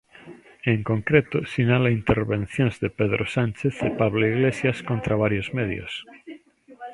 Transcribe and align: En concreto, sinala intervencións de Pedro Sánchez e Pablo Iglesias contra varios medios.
En 0.73 0.79
concreto, 0.91 1.37
sinala 1.53 1.95
intervencións 1.99 2.75
de 2.83 2.89
Pedro 2.99 3.23
Sánchez 3.35 3.75
e 3.87 3.89
Pablo 4.01 4.23
Iglesias 4.33 4.77
contra 4.89 5.19
varios 5.23 5.47
medios. 5.59 5.91